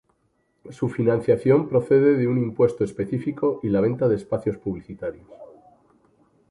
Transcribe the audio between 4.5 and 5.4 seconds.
publicitarios.